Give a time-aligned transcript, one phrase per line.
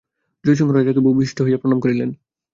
[0.45, 2.09] জয়সিংহ রাজাকে ভূমিষ্ঠ হইয়া প্রণাম করিলেন।